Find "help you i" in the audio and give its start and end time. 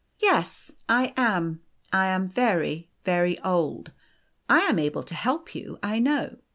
5.13-5.99